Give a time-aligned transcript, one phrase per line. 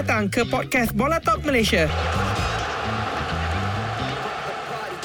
[0.00, 1.84] datang ke podcast Bola Talk Malaysia.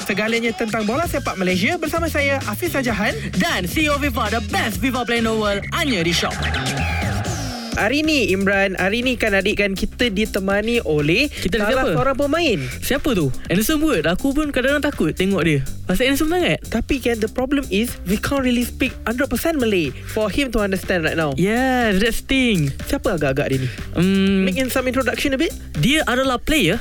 [0.00, 3.12] Segalanya tentang bola sepak Malaysia bersama saya Hafiz Sajahan.
[3.36, 6.32] Dan CEO FIFA, the best FIFA player in the world, hanya di Shop.
[7.76, 11.92] Hari ni Imran, hari ni kan adik kan kita ditemani oleh Kita salah siapa?
[11.92, 12.58] seorang pemain.
[12.80, 13.28] Siapa tu?
[13.46, 14.08] Anderson Wood.
[14.08, 15.60] Aku pun kadang-kadang takut tengok dia.
[15.84, 16.56] Pasal handsome sangat.
[16.64, 21.04] Tapi kan the problem is we can't really speak 100% Malay for him to understand
[21.04, 21.36] right now.
[21.36, 22.72] Yes, that's thing.
[22.82, 23.68] Siapa agak-agak dia ni?
[23.92, 25.52] Um, Make him some introduction a bit.
[25.76, 26.80] dia adalah player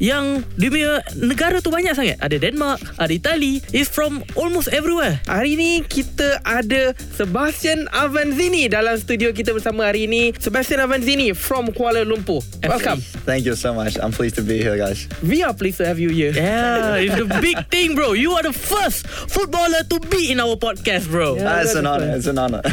[0.00, 2.16] yang dia punya negara tu banyak sangat.
[2.18, 3.60] Ada Denmark, ada Itali.
[3.68, 5.20] He's from almost everywhere.
[5.28, 10.32] Hari ni kita ada Sebastian Avanzini dalam studio kita bersama hari ini.
[10.34, 12.40] Sebastian Avanzini from Kuala Lumpur.
[12.64, 13.04] Welcome.
[13.28, 14.00] Thank you so much.
[14.00, 15.04] I'm pleased to be here, guys.
[15.20, 16.32] We are pleased to have you here.
[16.32, 18.16] Yeah, it's the big thing, bro.
[18.16, 21.36] You are the first footballer to be in our podcast, bro.
[21.36, 21.60] Yeah.
[21.60, 22.16] Ah, it's an honor.
[22.16, 22.64] It's an honor.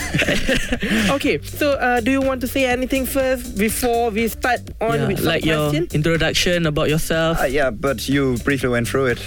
[1.17, 5.07] Okay, so uh, do you want to say anything first before we start on Yeah,
[5.07, 5.87] with some like your question?
[5.91, 7.16] introduction about yourself.
[7.17, 9.19] Uh, yeah, but you briefly went through it.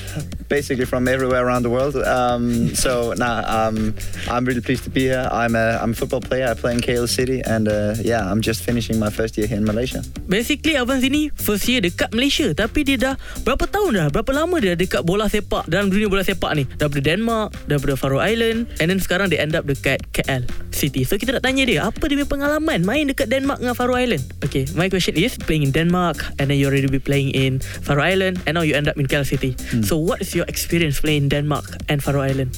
[0.48, 1.94] Basically from everywhere around the world.
[1.96, 3.94] Um, so nah, um,
[4.28, 5.28] I'm really pleased to be here.
[5.30, 6.48] I'm a I'm a football player.
[6.50, 9.58] I play in KL City, and uh, yeah, I'm just finishing my first year here
[9.58, 10.02] in Malaysia.
[10.30, 14.56] Basically Abang sini First year dekat Malaysia Tapi dia dah Berapa tahun dah Berapa lama
[14.62, 18.94] dia dekat bola sepak Dalam dunia bola sepak ni Daripada Denmark Daripada Faroe Island And
[18.94, 22.14] then sekarang dia end up dekat KL City So kita nak tanya dia Apa dia
[22.14, 26.22] punya pengalaman Main dekat Denmark dengan Faroe Island Okay My question is Playing in Denmark
[26.38, 29.06] And then you already be playing in Faroe Island And now you end up in
[29.06, 29.56] KL City.
[29.70, 29.82] Hmm.
[29.82, 32.56] So what is your experience Playing Denmark And Faroe Island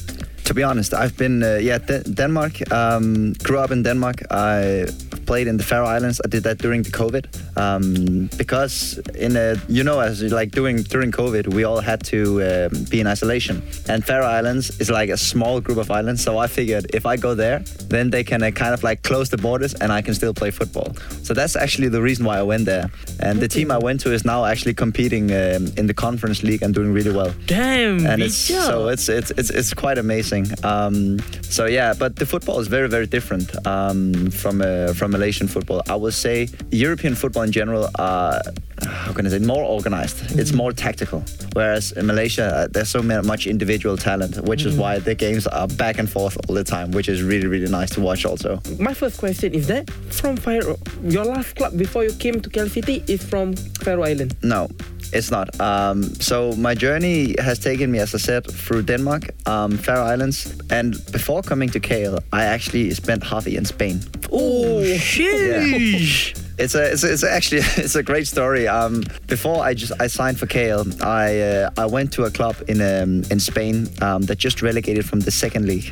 [0.52, 2.70] To be honest, I've been uh, yeah De- Denmark.
[2.70, 4.20] Um, grew up in Denmark.
[4.30, 4.86] I
[5.24, 6.20] played in the Faroe Islands.
[6.22, 7.24] I did that during the COVID
[7.56, 12.20] um, because in a, you know as like doing during COVID we all had to
[12.42, 13.62] um, be in isolation.
[13.88, 16.22] And Faroe Islands is like a small group of islands.
[16.22, 19.30] So I figured if I go there, then they can uh, kind of like close
[19.30, 20.92] the borders and I can still play football.
[21.22, 22.90] So that's actually the reason why I went there.
[23.20, 26.62] And the team I went to is now actually competing um, in the Conference League
[26.62, 30.41] and doing really well Damn and it's so it's it's it's it's quite amazing.
[30.64, 35.48] Um, so yeah, but the football is very very different um, from uh, from Malaysian
[35.48, 35.82] football.
[35.88, 37.88] I would say European football in general.
[37.98, 38.40] Uh,
[38.86, 40.38] how can I say more organized?
[40.38, 41.22] It's more tactical.
[41.52, 45.68] Whereas in Malaysia, uh, there's so much individual talent, which is why the games are
[45.68, 48.24] back and forth all the time, which is really really nice to watch.
[48.24, 52.48] Also, My first question is that from Faroe, your last club before you came to
[52.50, 53.54] KL City is from
[53.84, 54.34] Faroe Island.
[54.42, 54.68] No,
[55.12, 55.48] it's not.
[55.60, 60.54] Um, so my journey has taken me, as I said, through Denmark, um, Faroe Islands,
[60.70, 64.00] and before coming to KL, I actually spent half a year in Spain.
[64.30, 68.68] Oh sheesh It's a, it's, a, it's actually it's a great story.
[68.68, 72.56] Um, before I just I signed for KL, I uh, I went to a club
[72.68, 75.90] in um, in Spain um, that just relegated from the second league.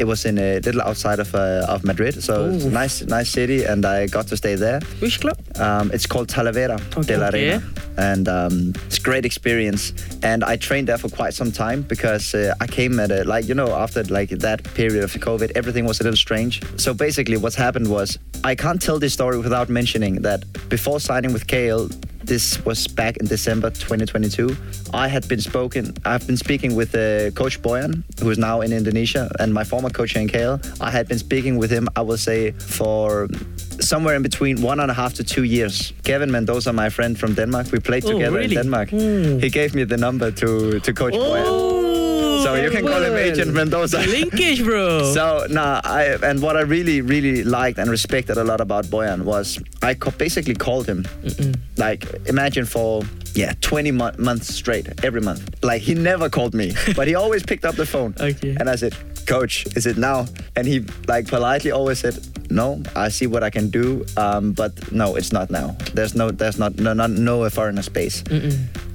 [0.00, 3.30] It was in a little outside of uh, of Madrid, so it's a nice nice
[3.30, 4.80] city, and I got to stay there.
[5.00, 5.36] Which club?
[5.56, 7.50] Um, it's called Talavera de la Okay.
[7.50, 7.62] Reina,
[7.98, 9.92] and um, it's a great experience.
[10.22, 13.46] And I trained there for quite some time because uh, I came at it like
[13.46, 16.62] you know after like that period of COVID, everything was a little strange.
[16.80, 21.32] So basically, what's happened was I can't tell this story without mentioning that before signing
[21.32, 21.92] with KL.
[22.28, 24.54] This was back in December 2022.
[24.92, 25.94] I had been spoken.
[26.04, 29.88] I've been speaking with uh, Coach Bojan, who is now in Indonesia, and my former
[29.88, 30.60] coach KL.
[30.78, 31.88] I had been speaking with him.
[31.96, 33.28] I will say for
[33.80, 35.94] somewhere in between one and a half to two years.
[36.04, 38.54] Kevin Mendoza, my friend from Denmark, we played Oh, together really?
[38.56, 38.90] in Denmark.
[38.90, 42.07] He gave me the number to to Coach Bojan.
[42.42, 43.14] So you can call him.
[43.16, 43.98] Agent Mendoza.
[44.06, 45.12] linkage, bro.
[45.12, 49.22] So nah, I and what I really really liked and respected a lot about Bojan
[49.22, 51.04] was I co- basically called him,
[51.76, 53.02] like imagine for
[53.34, 55.62] yeah 20 mo- months straight every month.
[55.62, 58.14] Like he never called me, but he always picked up the phone.
[58.20, 58.56] Okay.
[58.58, 58.94] And I said,
[59.28, 60.24] Coach, is it now?
[60.56, 62.16] And he like politely always said,
[62.50, 65.76] No, I see what I can do, um, but no, it's not now.
[65.92, 68.24] There's no there's not no no, no foreigner space.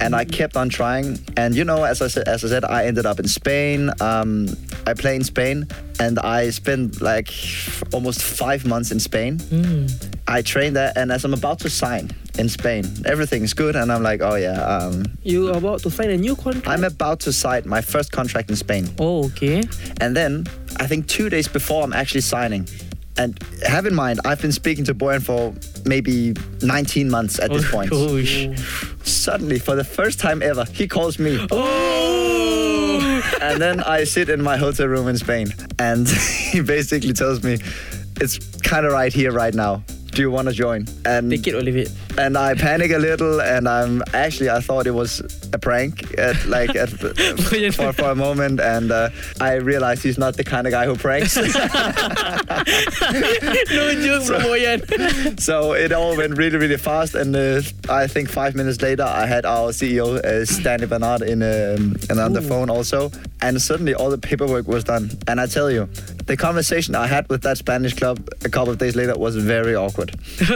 [0.02, 2.86] And I kept on trying, and you know, as I said, as I said, I
[2.88, 3.92] ended up in Spain.
[4.02, 4.48] Um,
[4.88, 5.68] I play in Spain,
[6.00, 7.30] and I spent like
[7.94, 9.40] almost five months in Spain.
[10.28, 14.02] I trained there, and as I'm about to sign in Spain, everything's good, and I'm
[14.04, 16.68] like, oh yeah, um, You about to sign a new contract.
[16.68, 19.64] I'm about to sign my first contract in Spain, Oh, okay.
[20.02, 20.46] and then
[20.78, 22.68] I think two days before I'm actually signing.
[23.16, 23.38] And
[23.68, 25.54] have in mind, I've been speaking to Bojan for
[25.86, 26.34] maybe
[26.64, 27.92] 19 months at this Oh, point.
[27.92, 28.48] gosh.
[29.04, 31.38] Suddenly, for the first time ever, he calls me.
[31.52, 33.22] Oh!
[33.42, 36.08] and then I sit in my hotel room in Spain, and
[36.52, 37.58] he basically tells me,
[38.20, 39.84] "It's kind of right here, right now.
[40.14, 41.92] Do you want to join?" And Take it or leave it.
[42.18, 45.22] and I panic a little, and I'm actually I thought it was
[45.54, 46.90] a prank, at, like at,
[47.74, 50.96] for for a moment, and uh, I realized he's not the kind of guy who
[50.96, 51.36] pranks.
[51.38, 51.44] no
[54.06, 55.40] joke from Bojan.
[55.48, 59.26] so it all went really really fast, and uh, I think five minutes later I
[59.26, 63.12] had our CEO uh, Stanley Bernard in um, and on the phone also,
[63.44, 65.12] and suddenly all the paperwork was done.
[65.28, 65.90] And I tell you,
[66.26, 69.76] the conversation I had with that Spanish club a couple of days later was very
[69.76, 70.16] awkward.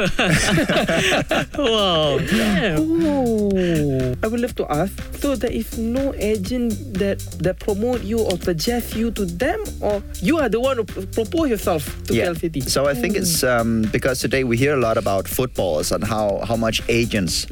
[1.58, 2.18] wow.
[2.18, 2.78] Damn.
[3.06, 4.94] Oh, I would love to ask.
[5.16, 10.02] So there is no agent that that promote you or suggest you to them, or
[10.22, 12.28] you are the one who p- propose yourself to yeah.
[12.28, 12.62] KL City.
[12.62, 16.40] So I think it's um, because today we hear a lot about footballers and how
[16.48, 17.52] how much agents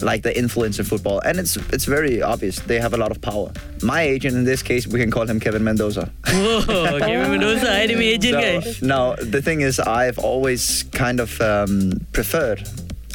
[0.00, 3.20] like the influence in football, and it's it's very obvious they have a lot of
[3.20, 3.52] power.
[3.82, 6.10] My agent in this case, we can call him Kevin Mendoza.
[6.26, 8.78] Whoa, Kevin Mendoza, enemy agent guys.
[8.78, 12.68] So, no, the thing is, I've always kind of um, preferred.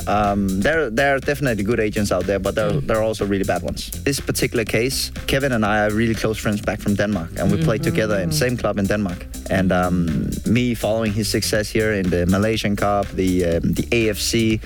[0.05, 3.43] Um, there, there are definitely good agents out there, but there, there are also really
[3.43, 3.89] bad ones.
[4.03, 7.61] This particular case, Kevin and I are really close friends back from Denmark, and we
[7.63, 9.25] played together in the same club in Denmark.
[9.49, 14.61] And um, me following his success here in the Malaysian Cup, the um, the AFC,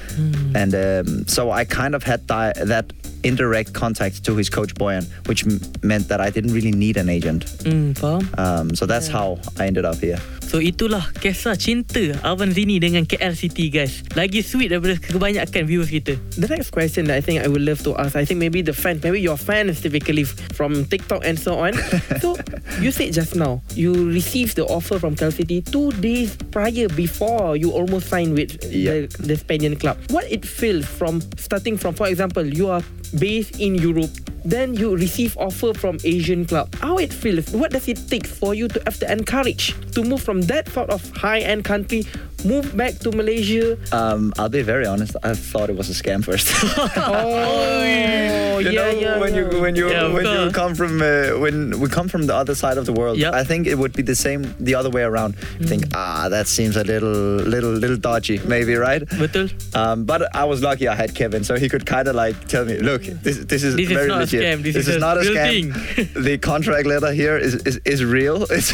[0.53, 2.91] and um, so I kind of had di- that
[3.23, 7.09] indirect contact to his coach Bojan, which m- meant that I didn't really need an
[7.09, 7.43] agent.
[7.63, 8.39] Hmm, faham?
[8.39, 10.19] Um, so that's how I ended up here.
[10.51, 14.03] So itulah kisah cinta Alvan Zini dengan KL City guys.
[14.19, 16.19] Lagi sweet daripada kebanyakan viewers kita.
[16.35, 18.75] The next question that I think I would love to ask, I think maybe the
[18.75, 21.71] fans, maybe your fans typically from TikTok and so on.
[22.19, 22.35] so
[22.83, 27.55] you said just now you received the offer from Cal City two days prior before
[27.55, 29.07] you almost signed with Yeah.
[29.07, 30.03] the, the Spaniard club.
[30.11, 32.83] What it feels from starting from, for example, you are
[33.15, 34.11] based in Europe.
[34.43, 36.73] Then you receive offer from Asian club.
[36.75, 37.51] How it feels?
[37.51, 40.89] What does it take for you to have the encourage to move from that sort
[40.89, 42.05] of high end country,
[42.45, 43.77] move back to Malaysia?
[43.91, 45.15] Um, I'll be very honest.
[45.23, 46.47] I thought it was a scam first.
[46.97, 49.17] Oh, you yeah, know, yeah.
[49.19, 52.35] when you when you Yeah, when you come from uh, when we come from the
[52.35, 53.33] other side of the world, Yep.
[53.33, 55.35] I think it would be the same the other way around.
[55.59, 59.01] You think ah, that seems a little little little dodgy, maybe right?
[59.19, 59.49] Betul?
[59.75, 62.65] Um, but I was lucky I had Kevin, so he could kind of like tell
[62.65, 64.41] me, look, this this is This is very not a legit.
[64.43, 64.63] scam.
[64.63, 65.73] This is is a not a real scam.
[65.95, 68.45] thing." the contract letter here is is, is real.
[68.49, 68.71] It's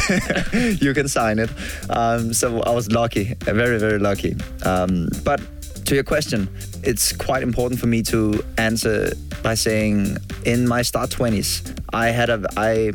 [0.82, 1.50] you can sign it.
[1.90, 4.36] Um, so I was lucky, very very lucky.
[4.64, 5.40] Um, but
[5.86, 6.48] to your question,
[6.82, 9.12] it's quite important for me to answer
[9.42, 11.50] by saying in my start 20s,
[11.92, 12.92] I had a I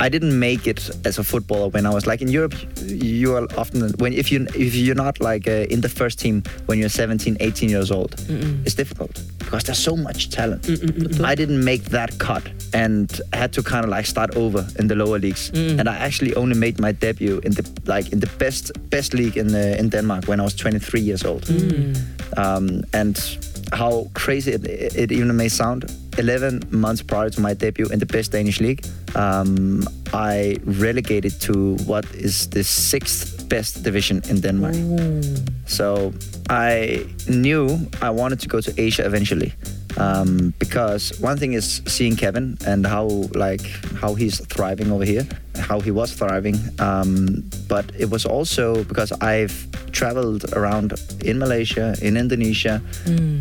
[0.00, 2.54] I didn't make it as a footballer when I was like in Europe.
[2.86, 6.42] You are often when if you if you're not like uh, in the first team
[6.66, 8.14] when you're 17, 18 years old,
[8.64, 10.64] it's difficult because there's so much talent.
[11.24, 12.42] I didn't make that cut
[12.72, 15.50] and had to kind of like start over in the lower leagues.
[15.80, 19.36] And I actually only made my debut in the like in the best best league
[19.36, 21.44] in uh, in Denmark when I was 23 years old.
[22.36, 23.18] Um, and
[23.72, 24.64] how crazy it,
[24.96, 25.84] it even may sound,
[26.20, 28.84] 11 months prior to my debut in the best Danish league,
[29.16, 29.82] um,
[30.12, 34.74] I relegated to what is the sixth best division in Denmark.
[35.66, 36.12] So
[36.48, 39.52] I knew I wanted to go to Asia eventually.
[39.98, 43.60] Um, because one thing is seeing Kevin and how like
[44.00, 45.26] how he's thriving over here,
[45.58, 46.56] how he was thriving.
[46.78, 50.94] Um, but it was also because I've traveled around
[51.24, 52.80] in Malaysia, in Indonesia,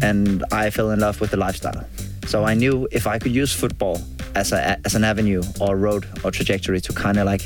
[0.02, 1.86] and I fell in love with the lifestyle.
[2.30, 4.00] So I knew if I could use football
[4.36, 7.42] as a as an avenue or road or trajectory to kind of like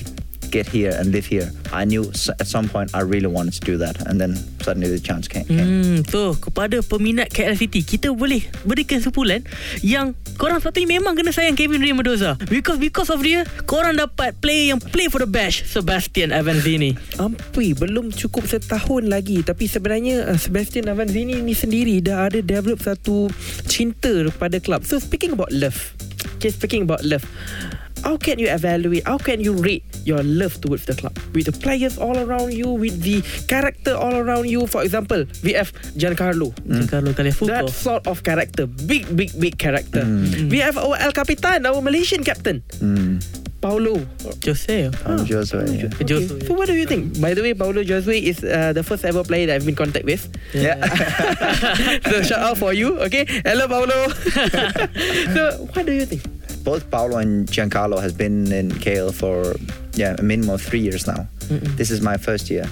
[0.54, 3.64] get here and live here, I knew s- at some point I really wanted to
[3.66, 5.50] do that, and then suddenly the chance came.
[5.50, 5.66] came.
[5.66, 9.42] Hmm, so kepada peminat KL City kita boleh berikan sepulan
[9.82, 14.38] yang korang sepatutnya memang kena sayang Kevin Ray Mendoza because because of dia korang dapat
[14.38, 16.94] play yang play for the bash Sebastian Avanzini.
[17.18, 22.78] Ampui belum cukup setahun lagi tapi sebenarnya uh, Sebastian Avanzini ni sendiri dah ada develop
[22.78, 23.34] satu
[23.66, 24.86] cinta kepada klub.
[24.86, 25.98] So speaking about love.
[26.38, 27.24] Okay, speaking about love.
[28.04, 29.08] How can you evaluate?
[29.08, 31.18] How can you rate your love towards the club?
[31.34, 34.68] With the players all around you, with the character all around you.
[34.68, 36.52] For example, we have Giancarlo.
[36.68, 37.48] Giancarlo Gallifuoco.
[37.48, 40.04] That sort of character, big, big, big character.
[40.52, 43.24] We have our El Capitan, our Malaysian captain, Mm.
[43.64, 43.96] Paulo.
[44.44, 44.92] Jose.
[45.08, 45.88] I'm just Okay.
[45.88, 46.46] uh, Jose.
[46.48, 47.22] So what do you think?
[47.24, 49.80] By the way, Paulo Jose is uh, the first ever player that I've been in
[49.80, 50.28] contact with.
[50.52, 50.76] yeah.
[52.12, 53.00] so shout out for you.
[53.08, 54.12] Okay, hello Paulo.
[55.34, 56.24] so what do you think?
[56.64, 59.56] Both Paolo and Giancarlo has been in KL for
[59.94, 61.28] yeah a minimum of three years now.
[61.78, 62.66] This is my first year,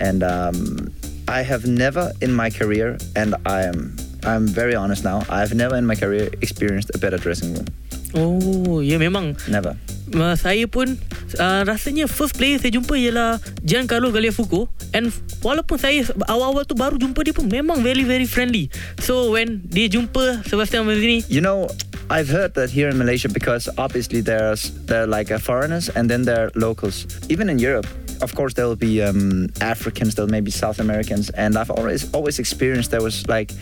[0.00, 0.92] and um,
[1.28, 5.22] I have never in my career, and I am I'm very honest now.
[5.30, 7.66] I've never in my career experienced a better dressing room.
[8.14, 9.78] Oh, ya memang Never.
[10.14, 10.98] Uh, saya pun
[11.38, 15.14] uh, rasanya first player saya jumpa ialah Giancarlo Galliafuco and
[15.44, 18.70] walaupun saya awal-awal tu baru jumpa dia pun memang very very friendly.
[18.98, 21.70] So when dia jumpa Sebastian Mazzini, You know,
[22.10, 26.26] I've heard that here in Malaysia because obviously there's there like uh, foreigners and then
[26.26, 27.06] there are locals.
[27.30, 27.86] Even in Europe,
[28.22, 32.10] of course there will be um, Africans, there may be South Americans, and I've always
[32.12, 33.54] always experienced there was like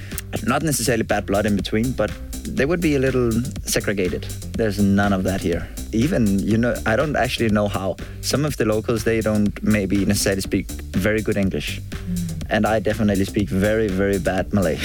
[0.48, 2.10] not necessarily bad blood in between, but
[2.56, 3.30] they would be a little
[3.64, 4.22] segregated.
[4.56, 5.68] There's none of that here.
[5.92, 7.96] Even you know, I don't actually know how.
[8.20, 11.80] Some of the locals they don't maybe necessarily speak very good English.
[12.50, 14.78] And I definitely speak very, very bad Malay.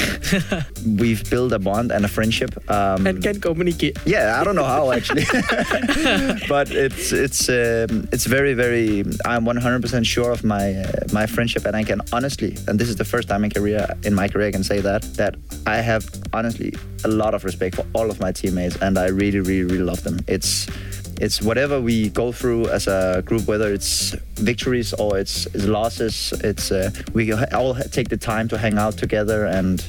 [0.99, 2.51] We've built a bond and a friendship.
[2.69, 3.97] Um, And can communicate.
[4.05, 5.23] yeah, I don't know how actually,
[6.49, 9.03] but it's it's um, it's very very.
[9.25, 12.89] I'm 100 percent sure of my uh, my friendship, and I can honestly, and this
[12.89, 15.77] is the first time in career in my career I can say that that I
[15.81, 16.03] have
[16.33, 19.83] honestly a lot of respect for all of my teammates, and I really really really
[19.91, 20.19] love them.
[20.27, 20.67] It's
[21.19, 26.33] it's whatever we go through as a group, whether it's victories or it's, it's losses.
[26.43, 29.83] It's uh, we all take the time to hang out together, and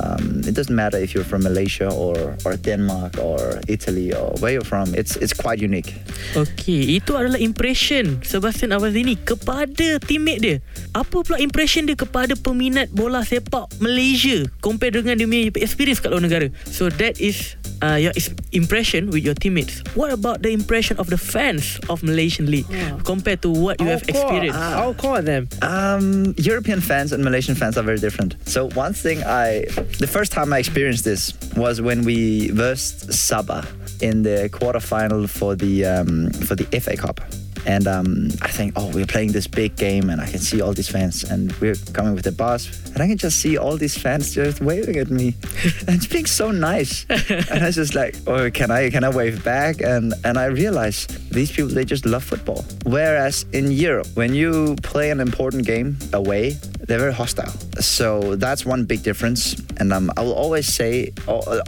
[0.00, 4.52] um, it doesn't matter if you're from Malaysia or or Denmark or Italy or where
[4.56, 4.94] you're from.
[4.94, 5.92] It's it's quite unique.
[6.32, 10.56] Okay, itu adalah impression Sebastian Avazini kepada teammate dia.
[10.96, 16.08] Apa pula impression dia kepada peminat bola sepak Malaysia compare dengan dia punya experience kat
[16.08, 16.48] luar negara.
[16.64, 18.12] So that is uh, your
[18.52, 19.82] impression with your teammates.
[19.94, 22.66] What about the impression of the fans of Malaysian League
[23.04, 24.58] compared to what you have experienced?
[24.58, 25.48] I'll call them.
[25.62, 28.36] Um, European fans and Malaysian fans are very different.
[28.46, 29.64] So one thing I,
[29.98, 33.66] the first time I experienced this was when we versed Sabah
[34.02, 37.20] in the quarterfinal for the um, for the FA Cup.
[37.66, 40.72] And um, I think, oh, we're playing this big game, and I can see all
[40.72, 43.96] these fans, and we're coming with the bus, and I can just see all these
[43.96, 45.34] fans just waving at me,
[45.86, 47.06] and it's being so nice.
[47.08, 49.80] and I was just like, oh, can I can I wave back?
[49.80, 52.64] And and I realized these people they just love football.
[52.84, 57.52] Whereas in Europe, when you play an important game away, they're very hostile.
[57.80, 59.54] So that's one big difference.
[59.78, 61.12] And um, I will always say,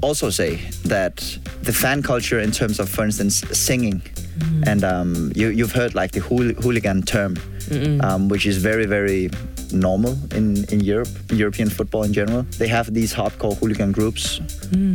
[0.02, 1.16] also say that
[1.62, 4.02] the fan culture in terms of, for instance, singing,
[4.66, 7.36] and um, you you've heard like the hool- hooligan term,
[8.00, 9.30] um, which is very very
[9.72, 12.42] normal in in Europe, European football in general.
[12.58, 14.40] They have these hardcore hooligan groups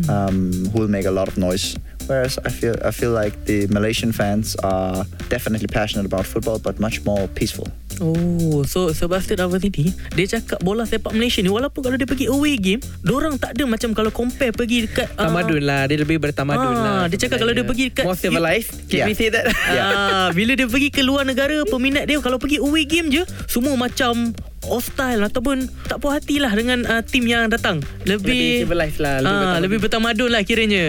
[0.09, 1.75] um, who will make a lot of noise.
[2.07, 6.79] Whereas I feel I feel like the Malaysian fans are definitely passionate about football, but
[6.79, 7.67] much more peaceful.
[7.99, 12.55] Oh, so Sebastian Avazini dia cakap bola sepak Malaysia ni walaupun kalau dia pergi away
[12.55, 15.85] game, orang tak ada macam kalau compare pergi dekat ah, Tamadun lah.
[15.85, 17.03] Dia lebih bertamadun Ah, lah.
[17.07, 18.69] dia cakap kalau dia pergi dekat- More civilized.
[18.85, 19.07] Can Yeah.
[19.07, 19.45] we say that?
[19.69, 23.73] Ah, bila dia pergi ke luar negara peminat dia kalau pergi away game je semua
[23.73, 28.99] macam hostile ataupun tak puas hati lah dengan uh, tim yang datang Lebih lebih civilized
[28.99, 29.15] lah.
[29.17, 29.61] Lebih ah, bertamadun.
[29.63, 30.85] lebih bertamadun lah kiranya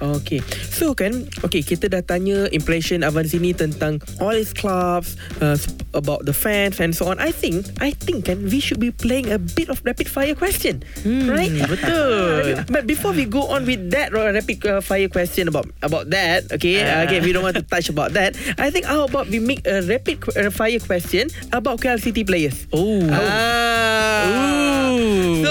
[0.00, 0.40] Okay
[0.72, 5.60] So kan Okay kita dah tanya Impression Avanzini Tentang All his clubs uh,
[5.92, 9.28] About the fans And so on I think I think kan We should be playing
[9.28, 12.64] A bit of rapid fire question Hmm, Right betul.
[12.74, 16.48] But before we go on With that uh, Rapid uh, fire question About about that
[16.48, 17.04] Okay uh, Ah.
[17.04, 19.84] Okay we don't want to touch about that I think how about We make a
[19.84, 24.90] rapid uh, fire question About KL City players oh Ah.
[24.96, 25.44] Ooh.
[25.44, 25.50] So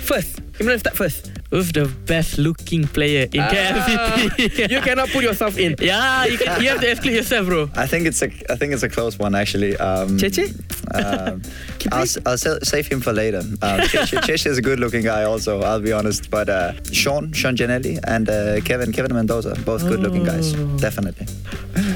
[0.00, 5.12] First Imran start first who's the best looking player in KL Ah, City You cannot
[5.12, 8.24] put yourself in yeah you, can, you have to exclude yourself bro I think it's
[8.24, 9.76] a I think it's a close one actually.
[9.76, 10.48] Um, Cheche?
[10.92, 11.40] Um,
[11.94, 13.40] I'll, s- I'll save him for later.
[13.64, 15.60] Um, Cheche, Cheche is a good looking guy also.
[15.62, 20.00] I'll be honest, but uh, Sean Sean Giannelli and uh, Kevin Kevin Mendoza both good
[20.00, 20.52] looking guys.
[20.56, 20.66] Oh.
[20.80, 21.28] Definitely.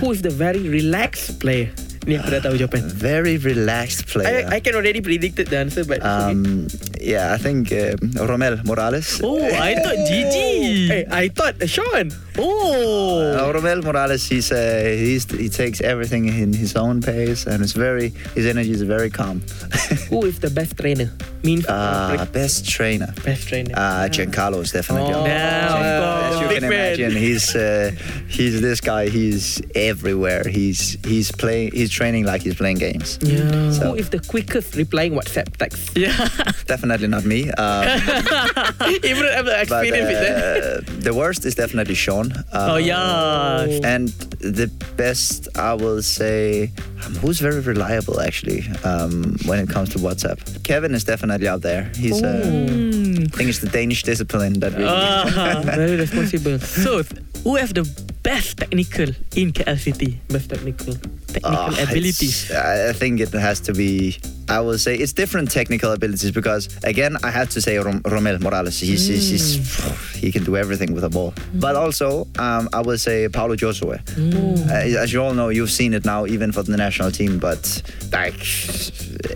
[0.01, 1.69] Who is the very relaxed player?
[2.07, 2.87] Ni aku dah tahu jawapan.
[2.87, 4.47] Very relaxed player.
[4.47, 9.21] I, I can already predict the answer, but um, yeah, I think uh, Romel Morales.
[9.23, 12.11] oh I thought Gigi hey, I thought uh, Sean.
[12.39, 17.63] oh Uh, Romel Morales, he's uh, he's he takes everything in his own pace, and
[17.63, 19.41] it's very his energy is very calm.
[20.11, 21.11] Who is the best trainer?
[21.45, 23.13] Mean uh, best trainer.
[23.25, 23.73] best trainer.
[23.75, 25.27] Uh, Giancarlo is definitely Oh, on.
[25.27, 26.53] yeah, As you course.
[26.55, 26.73] can Big man.
[26.73, 27.91] imagine, he's uh,
[28.29, 29.09] he's this guy.
[29.09, 30.43] He's everywhere.
[30.49, 31.73] He's he's playing.
[31.73, 33.19] He's training like he's playing games.
[33.23, 35.97] yeah So- Who is the quickest replying WhatsApp text?
[35.97, 36.13] yeah
[36.67, 37.51] Definitely not me.
[37.53, 37.85] Um,
[39.05, 40.85] Even have the but experience with that.
[40.89, 42.33] uh, the worst is definitely Sean.
[42.53, 44.09] Um, oh yeah And
[44.41, 46.71] the best, I will say,
[47.05, 50.39] um, who's very reliable actually um, when it comes to WhatsApp.
[50.65, 51.91] Kevin is definitely out there.
[51.97, 53.25] He's, uh, Hmm.
[53.33, 54.85] I think it's the Danish discipline that really.
[54.89, 55.63] Ah.
[55.65, 56.59] Very responsible.
[56.59, 57.03] So
[57.45, 57.85] who have the
[58.27, 59.09] best technical
[59.41, 60.11] in KL City?
[60.29, 60.95] Best technical.
[61.35, 62.51] Technical Ah, abilities.
[62.51, 64.19] I think it has to be.
[64.49, 68.39] I will say it's different technical abilities because again I have to say Rom- Romel
[68.41, 68.79] Morales.
[68.81, 69.51] He's, he's, he's
[70.23, 71.31] he can do everything with a ball.
[71.55, 73.95] But also um, I will say Paulo Josue.
[73.95, 77.39] Uh, as you all know, you've seen it now even for the national team.
[77.39, 77.63] But
[78.13, 78.39] like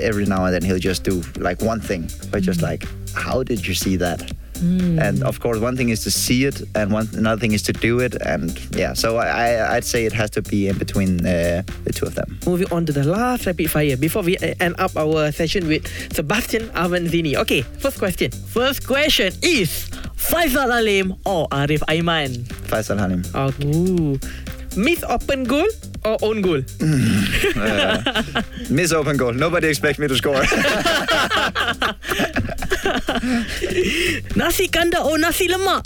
[0.01, 2.09] every now and then he'll just do like one thing.
[2.31, 2.83] But just like
[3.15, 4.21] how did you see that?
[4.61, 7.73] And of course, one thing is to see it, and one another thing is to
[7.73, 8.15] do it.
[8.23, 12.07] And yeah, so I, I'd say it has to be in between uh, the two
[12.07, 12.39] of them.
[12.47, 15.87] Moving on to the last rapid fire before we uh, end up our session with
[16.13, 17.37] Sebastian Avanzini.
[17.37, 18.31] Okay, first question.
[18.31, 22.45] First question is Faisal Halim or Arif Aiman?
[22.69, 23.25] Faisal Halim.
[23.35, 23.67] Okay.
[23.75, 24.19] Ooh.
[24.77, 25.67] Miss open goal
[26.05, 26.63] or own goal?
[28.71, 29.33] Miss open goal.
[29.33, 30.45] Nobody expects me to score.
[34.37, 35.85] Nasi kandar or nasi lemak?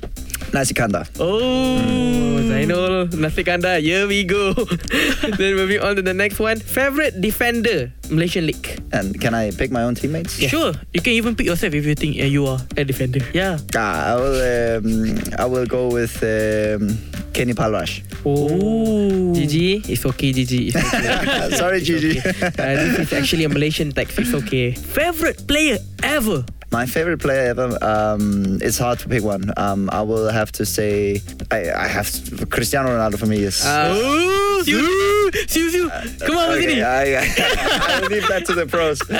[0.53, 1.03] Nasi kanda.
[1.19, 3.81] Oh, Zainul, nasi kandar.
[3.83, 4.55] Here we go.
[5.39, 6.61] then moving on to the next one.
[6.61, 8.79] Favorite defender, Malaysian League.
[8.93, 10.39] And can I pick my own teammates?
[10.39, 12.61] Sure, you can even pick yourself if you think uh, you are.
[12.77, 13.21] A defender.
[13.35, 13.59] Yeah.
[13.75, 14.39] Ah, I will.
[14.39, 16.95] Um, I will go with um,
[17.35, 18.03] Kenny Palrash.
[18.25, 19.35] Oh.
[19.35, 20.71] GG, it's okay, GG.
[20.71, 21.57] It's okay.
[21.59, 22.21] Sorry, It's Gigi.
[22.23, 22.47] okay.
[22.47, 24.19] Uh, this is actually a Malaysian text.
[24.21, 24.71] It's okay.
[24.73, 26.45] Favorite player ever?
[26.73, 27.79] My favorite player ever.
[27.83, 29.53] Um, it's hard to pick one.
[29.57, 32.11] Um, I will have to say I, I have
[32.51, 33.65] Cristiano Ronaldo for me is.
[33.65, 35.91] Uh, Oh, Siu, Siu, Siu.
[36.27, 36.83] Come on, Okay.
[36.83, 39.01] I, I will leave that to the pros.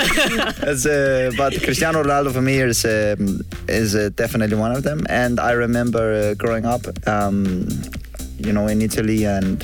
[0.85, 5.05] Uh, but Cristiano Ronaldo for me is um, is uh, definitely one of them.
[5.09, 7.67] And I remember uh, growing up, um,
[8.37, 9.63] you know, in Italy and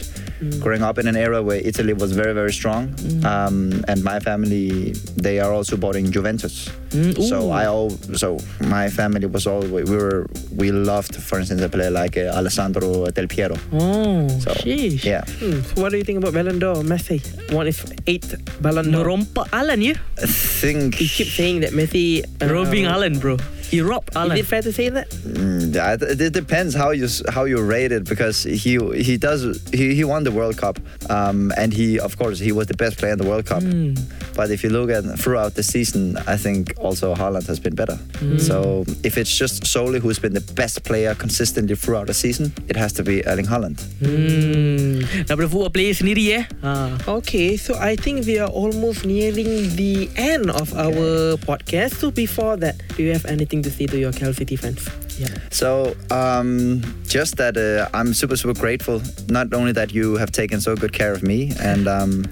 [0.59, 2.93] growing up in an era where Italy was very very strong.
[3.25, 6.69] Um, and my family, they are also supporting Juventus.
[6.91, 7.51] Mm, So.
[7.51, 7.89] I all
[8.23, 8.37] so
[8.77, 13.05] my family was always we were we loved, for instance, a player like uh, Alessandro
[13.11, 13.55] Del Piero.
[13.73, 15.03] Oh, So sheesh.
[15.05, 15.23] yeah.
[15.39, 17.19] hmm, so what do you think about Ballon d'Or, Messi?
[17.53, 19.05] One is eighth Ballon d'Or.
[19.05, 19.93] Merompak Haaland ya?
[20.21, 22.23] I think He keeps saying that Messi.
[22.41, 23.37] uh, Robbing Haaland, bro.
[23.71, 25.09] He robbed Is it fair to say that?
[25.09, 25.73] Mm,
[26.11, 30.03] it, it depends how you how you rate it because he he does he, he
[30.03, 30.77] won the World Cup
[31.09, 33.63] um, and he of course he was the best player in the World Cup.
[33.63, 33.93] Hmm.
[34.35, 37.99] But if you look at throughout the season, I think also Haaland has been better.
[38.37, 42.75] So if it's just solely who's been the best player consistently throughout the season, it
[42.75, 43.81] has to be Erling Haaland.
[43.99, 45.01] Hmm.
[45.25, 46.43] Daripada football player sendiri eh.
[46.61, 46.97] Ha.
[47.19, 51.99] Okay, so I think we are almost nearing the end of our podcast.
[51.99, 54.87] So before that, do you have anything to say to your KL City fans?
[55.17, 55.33] Yeah.
[55.49, 59.01] So um, just that uh, I'm super super grateful.
[59.29, 62.25] Not only that you have taken so good care of me and um,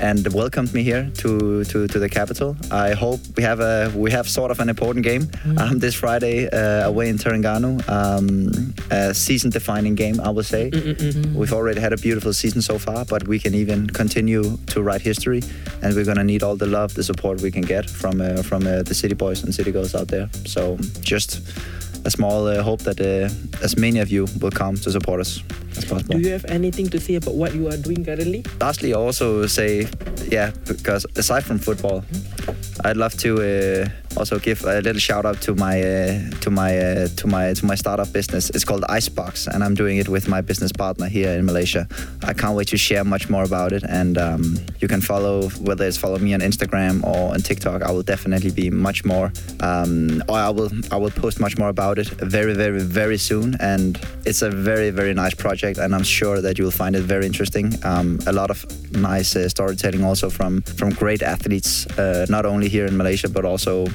[0.00, 2.56] and welcomed me here to, to, to the capital.
[2.70, 6.48] I hope we have a we have sort of an important game um, this Friday
[6.48, 7.86] uh, away in Terengganu.
[7.88, 10.70] Um, a season defining game, I would say.
[11.34, 15.02] We've already had a beautiful season so far, but we can even continue to write
[15.02, 15.42] history,
[15.82, 18.66] and we're gonna need all the love, the support we can get from uh, from
[18.66, 20.28] uh, the city boys and city girls out there.
[20.46, 21.40] So just
[22.04, 23.28] a small uh, hope that uh,
[23.62, 25.42] as many of you will come to support us
[25.76, 26.14] as possible.
[26.14, 28.44] Do you have anything to say about what you are doing currently?
[28.60, 29.88] Lastly, I also say,
[30.28, 32.04] yeah, because aside from football,
[32.84, 33.88] I'd love to uh,
[34.20, 37.64] also give a little shout out to my uh, to my uh, to my to
[37.64, 38.50] my startup business.
[38.50, 41.88] It's called Icebox, and I'm doing it with my business partner here in Malaysia.
[42.22, 44.42] I can't wait to share much more about it, and um,
[44.78, 47.82] you can follow whether it's follow me on Instagram or on TikTok.
[47.82, 51.70] I will definitely be much more, um, or I will I will post much more
[51.70, 53.56] about it very very very soon.
[53.58, 57.24] And it's a very very nice project, and I'm sure that you'll find it very
[57.24, 57.72] interesting.
[57.84, 62.68] Um, a lot of nice uh, storytelling also from from great athletes, uh, not only
[62.68, 63.86] here in Malaysia but also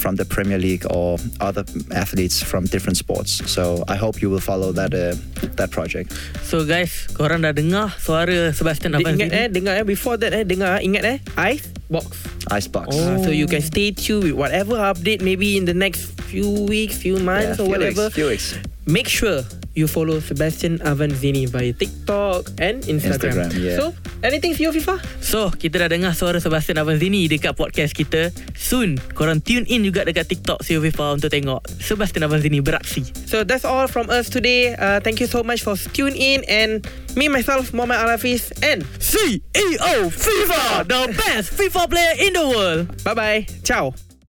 [0.00, 3.44] from the Premier League or other athletes from different sports.
[3.44, 5.14] So I hope you will follow that uh,
[5.60, 6.16] that project.
[6.48, 9.84] So guys, korang dah dengar suara Sebastian Avan ingat eh, dengar eh.
[9.84, 11.18] Before that eh, dengar ingat eh.
[11.52, 12.16] Ice box.
[12.48, 12.96] Icebox.
[12.96, 16.96] Ah, so you can stay tuned with whatever update maybe in the next few weeks,
[16.96, 18.04] few Yeah, months or few whatever.
[18.08, 18.48] Weeks, few weeks.
[18.88, 23.48] Make sure you follow Sebastian Avanzini via TikTok and Instagram.
[23.48, 23.76] Instagram, yeah.
[23.78, 24.96] So, anything for you, FIFA?
[25.22, 28.34] So, kita dah dengar suara Sebastian Avanzini dekat podcast kita.
[28.58, 33.06] Soon, korang tune in juga dekat TikTok Sio Viva untuk tengok Sebastian Avanzini beraksi.
[33.26, 34.74] So that's all from us today.
[34.74, 36.82] Uh, thank you so much for tuning in and
[37.14, 42.84] me myself Muhammad Al-Hafiz and CEO FIFA, the best FIFA player in the world.
[43.04, 43.46] bye bye.
[43.62, 44.09] Ciao.